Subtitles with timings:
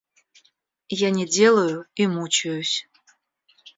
[1.07, 2.87] Я не делаю и мучаюсь.